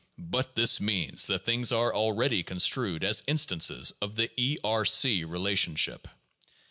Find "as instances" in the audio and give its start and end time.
3.03-3.93